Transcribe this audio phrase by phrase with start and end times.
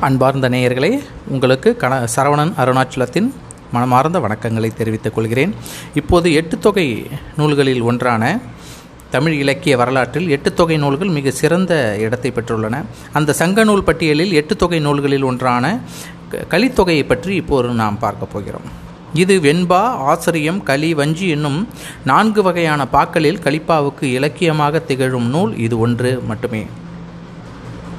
[0.00, 3.32] அன்பார்ந்த நேயர்களே உங்களுக்கு கண சரவணன் அருணாச்சலத்தின்
[3.72, 5.54] மனமார்ந்த வணக்கங்களை தெரிவித்துக் கொள்கிறேன்.
[5.94, 7.06] இப்போது எட்டு தொகை
[7.36, 8.38] நூல்களில் ஒன்றான
[9.10, 12.84] தமிழ் இலக்கிய வரலாற்றில் எட்டு தொகை நூல்கள் மிக சிறந்த இடத்தை பெற்றுள்ளன.
[13.12, 15.78] அந்த சங்க நூல் பட்டியலில் எட்டு தொகை நூல்களில் ஒன்றான
[16.28, 18.84] க- கலித்தொகையை பற்றி இப்போது நாம் பார்க்க போகிறோம்.
[19.14, 21.68] இது வெண்பா ஆசிரியம் களி வஞ்சி என்னும்
[22.04, 26.66] நான்கு வகையான பாக்களில் கலிப்பாவுக்கு இலக்கியமாக திகழும் நூல் இது ஒன்று மட்டுமே.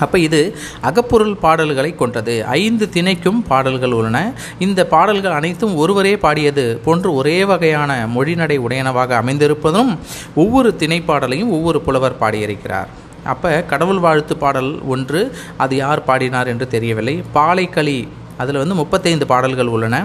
[0.00, 0.40] அப்போ இது
[0.80, 2.34] அகப்பொருள் பாடல்களை கொண்டது.
[2.44, 4.18] ஐந்து திணைக்கும் பாடல்கள் உள்ளன.
[4.58, 9.92] இந்த பாடல்கள் அனைத்தும் ஒருவரே பாடியது போன்று ஒரே வகையான மொழிநடை உடையனவாக அமைந்திருப்பதும்
[10.34, 12.90] ஒவ்வொரு திணைப்பாடலையும் ஒவ்வொரு புலவர் பாடியிருக்கிறார்.
[13.24, 15.20] அப்போ கடவுள் வாழ்த்து பாடல் ஒன்று
[15.56, 17.16] அது யார் பாடினார் என்று தெரியவில்லை.
[17.34, 17.98] பாலைக்களி
[18.36, 19.96] அதில் வந்து முப்பத்தைந்து பாடல்கள் உள்ளன.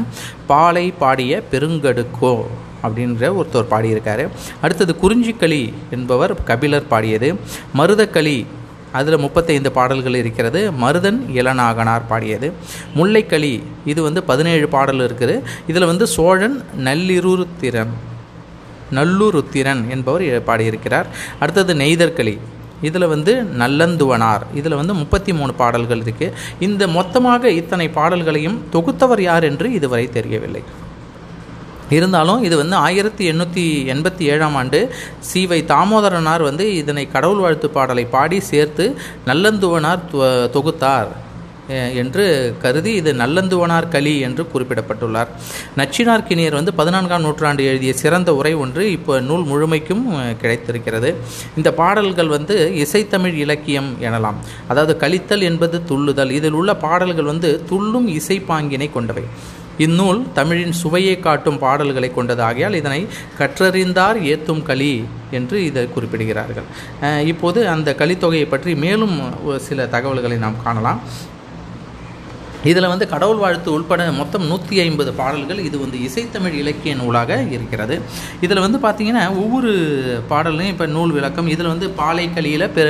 [0.48, 2.34] பாலை பாடிய பெருங்கடுக்கோ
[2.84, 4.26] அப்படின்ற ஒருத்தர் பாடியிருக்காரு.
[4.62, 7.30] அடுத்தது குறிஞ்சிக்களி என்பவர் கபிலர் பாடியது.
[7.78, 8.38] மருதக்களி
[9.00, 10.60] அதில் முப்பத்தைந்து பாடல்கள் இருக்கிறது.
[10.84, 12.50] மருதன் இளநாகனார் பாடியது.
[12.98, 13.54] முல்லைக்களி
[13.92, 15.38] இது வந்து பதினேழு பாடல் இருக்குது.
[15.72, 16.58] இதில் வந்து சோழன்
[16.88, 17.96] நல்லிருத்திரன்
[18.98, 21.08] நல்லுருத்திரன் என்பவர் பாடியிருக்கிறார்.
[21.42, 22.36] அடுத்தது நெய்தர்களி
[22.88, 24.44] இதில் வந்து நல்லந்துவனார்.
[24.60, 26.34] இதில் வந்து முப்பத்தி மூணு பாடல்கள் இருக்குது
[26.68, 30.64] இந்த மொத்தமாக இத்தனை பாடல்களையும் தொகுத்தவர் யார் என்று இதுவரை தெரியவில்லை.
[31.90, 38.06] இருந்தாலும் இது வந்து ஆயிரத்தி எண்ணூற்றி எண்பத்தி ஏழாம் ஆண்டு சிவை தாமோதரனார் வந்து இதனை கடவுள் வாழ்த்து பாடலை
[38.06, 41.08] பாடி சேர்த்து நல்லந்துவனார் தொ- தொகுத்தார்
[41.96, 45.28] என்று கருதி இது நல்லந்துவனார் களி என்று குறிப்பிடப்பட்டுள்ளார்.
[45.78, 51.16] நச்சினார் கிணியர் வந்து பதினான்காம் நூற்றாண்டு எழுதிய சிறந்த உரை ஒன்று இப்போ நூல் முழுமைக்கும் கிடைத்திருக்கிறது.
[51.56, 54.36] இந்த பாடல்கள் வந்து இசைத்தமிழ் இலக்கியம் எனலாம்.
[54.68, 56.32] அதாவது கலித்தல் என்பது துள்ளுதல்.
[56.32, 59.24] இதில் உள்ள பாடல்கள் வந்து துள்ளும் இசைப்பாங்கினை கொண்டவை.
[59.78, 63.08] இந்நூல் தமிழின் சுவையை காட்டும் பாடல்களை கொண்டதாகியால் இதனை
[63.40, 66.68] கற்றறிந்தார் ஏத்தும் களி என்று இதை குறிப்பிடுகிறார்கள்.
[67.26, 71.02] இப்போது அந்த கலித்தொகையை பற்றி மேலும் ஒரு சில தகவல்களை நாம் காணலாம்.
[72.72, 77.98] இதில் வந்து கடவுள் வாழ்த்து உள்பட மொத்தம் நூற்றி ஐம்பது பாடல்கள் இது வந்து இசைத்தமிழ் இலக்கிய நூலாக இருக்கிறது.
[78.46, 79.72] இதில் வந்து பார்த்திங்கன்னா ஒவ்வொரு
[80.32, 82.86] பாடல்லையும் இப்போ நூல் விளக்கம் இதில் வந்து பாலைக்களியில் பெ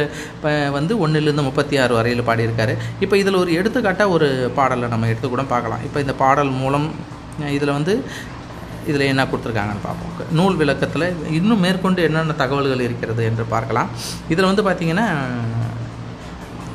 [0.77, 2.75] வந்து ஒன்றிலிருந்து முப்பத்தி ஆறு வரையில் பாடியிருக்காரு.
[3.05, 4.29] இப்போ இதில் ஒரு எடுத்துக்காட்டாக ஒரு
[4.59, 5.83] பாடலை நம்ம எடுத்து கூட பார்க்கலாம்.
[5.89, 6.88] இப்போ இந்த பாடல் மூலம்
[7.57, 7.95] இதில் வந்து
[8.89, 10.33] இதில் என்ன கொடுத்துருக்காங்கன்னு பார்ப்போம்.
[10.39, 11.05] நூல் விளக்கத்தில்
[11.38, 13.89] இன்னும் மேற்கொண்டு என்னென்ன தகவல்கள் இருக்கிறது என்று பார்க்கலாம்.
[14.33, 15.07] இதில் வந்து பார்த்திங்கன்னா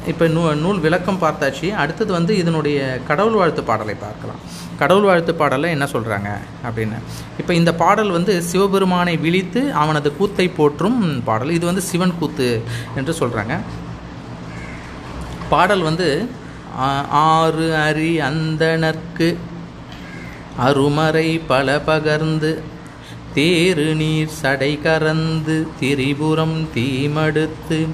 [0.06, 1.70] இப்போ நூ நூல் விளக்கம் பார்த்தாச்சு.
[1.70, 4.38] அடுத்தது வந்து இதனுடைய கடவுள் வாழ்த்து பாடலை பார்க்கலாம்.
[4.78, 6.28] கடவுள் வாழ்த்து பாடலில் என்ன சொல்கிறாங்க
[6.64, 6.98] அப்படின்னு.
[7.38, 11.50] இப்போ இந்த பாடல் வந்து சிவபெருமானை விழித்து அவனது கூத்தை போற்றும் பாடல்.
[11.50, 12.62] இது வந்து சிவன் கூத்து
[12.96, 13.60] என்று சொல்கிறாங்க
[15.48, 16.28] பாடல் வந்து
[16.78, 19.36] ஆ- ஆறு அரி அந்தனர்க்கு
[20.58, 22.60] அருமறை பல பகர்ந்து
[23.34, 27.88] தேரு நீர் சடை கறந்து திரிபுரம் தீமடுத்து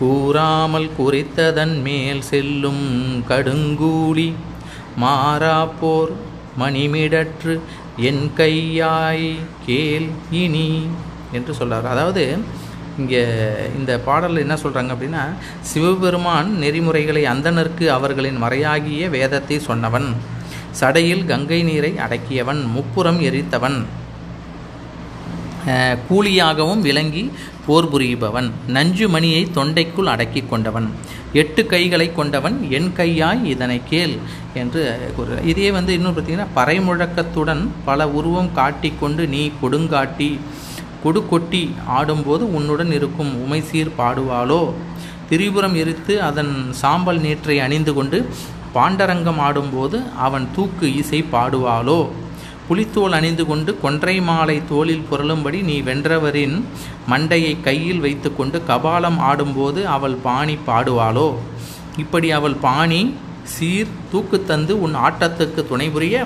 [0.00, 2.84] கூறாமல் குறித்ததன் மேல் செல்லும்
[3.30, 4.28] கடுங்கூலி
[5.02, 6.12] மாறாப்போர்
[6.60, 7.54] மணிமிடற்று
[8.08, 9.28] என் கையாய்
[9.66, 10.08] கேள்
[10.42, 10.70] இனி
[11.36, 11.86] என்று சொல்றார்.
[11.92, 12.24] அதாவது
[12.98, 13.22] இங்கே
[13.78, 15.22] இந்த பாடலில் என்ன சொல்கிறாங்க அப்படின்னா
[15.70, 20.08] சிவபெருமான் நெறிமுறைகளை அந்தனருக்கு அவர்களின் மறையாகிய வேதத்தை சொன்னவன்
[20.80, 23.78] சடையில் கங்கை நீரை அடக்கியவன் முப்புறம் எரித்தவன்
[26.08, 27.30] கூலியாகவும் விளங்கி
[27.66, 30.88] போர் புரிபவன் நஞ்சு மணியை தொண்டைக்குள் அடக்கி கொண்டவன்
[31.32, 34.14] எட்டு கைகளை கொண்டவன் என் கையாய் இதனை கேள்
[34.54, 34.80] என்று
[35.16, 40.30] கூறுகிறார் இதே வந்து இன்னும் பார்த்தீங்கன்னா பறைமுழக்கத்துடன் பல உருவம் காட்டிக்கொண்டு நீ கொடுங்காட்டி
[41.02, 44.62] கொடு கொட்டி ஆடும்போது உன்னுடன் இருக்கும் உமைசீர் பாடுவாளோ?
[45.30, 48.18] திரிபுரம் எரித்து அதன் சாம்பல் நீற்றை அணிந்து கொண்டு
[48.74, 52.00] பாண்டரங்கம் ஆடும்போது அவன் தூக்கு இசை பாடுவாளோ?
[52.70, 56.56] புலித்தோல் அணிந்து கொண்டு கொன்றை மாலை தோளில் புரளும்படி நீ வென்றவரின்
[57.10, 61.28] மண்டையை கையில் வைத்துக்கொண்டு கபாலம் ஆடும்போது அவள் பாணி பாடுவாளோ?
[61.96, 63.00] இப்படி அவள் பாணி
[63.54, 66.16] சீர் தூக்கு தந்து உன் ஆட்டத்துக்கு துணை புரிய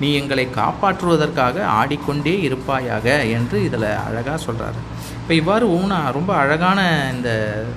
[0.00, 3.06] நீ எங்களை காப்பாற்றுவதற்காக ஆடிக்கொண்டே இருப்பாயாக?
[3.30, 4.80] என்று இதில் அழகாக சொல்கிறாரு
[5.20, 6.78] இப்போ இவ்வாறு ஊனா ரொம்ப அழகான
[7.12, 7.30] இந்த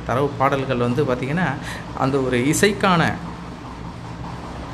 [0.05, 1.49] தரவு பாடல்கள் வந்து பார்த்திங்கன்னா
[1.99, 3.01] அந்த ஒரு இசைக்கான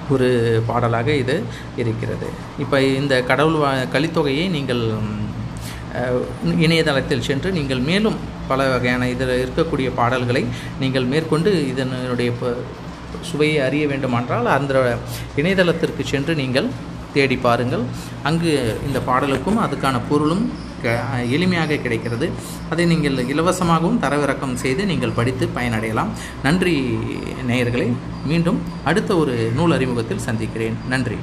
[0.09, 1.44] ஒரு பாடலாக இது
[1.77, 2.27] இருக்கிறது.
[2.59, 4.94] இப்போ இந்த கடவுள் வா- கலித்தொகையை நீங்கள்
[6.57, 8.15] இணையதளத்தில் சென்று நீங்கள் மேலும்
[8.48, 10.45] பல வகையான இதில் இருக்கக்கூடிய பாடல்களை
[10.80, 12.31] நீங்கள் மேற்கொண்டு இதனுடைய
[13.21, 14.98] சுவையை அறிய வேண்டுமென்றால் அந்த
[15.38, 16.69] இணையதளத்திற்கு சென்று நீங்கள்
[17.13, 17.81] தேடி பாருங்கள்.
[18.24, 20.54] அங்கு இந்த பாடலுக்கும் அதுக்கான பொருளும்
[21.31, 22.29] எளிமையாக கிடைக்கிறது.
[22.69, 26.07] அதை நீங்கள் இலவசமாகவும் தரவிறக்கம் செய்து நீங்கள் படித்து பயனடையலாம்.
[26.44, 26.97] நன்றி
[27.47, 27.94] நேயர்களே.
[28.25, 30.75] மீண்டும் அடுத்த ஒரு நூல் அறிமுகத்தில் சந்திக்கிறேன்.
[30.88, 31.15] நன்றி.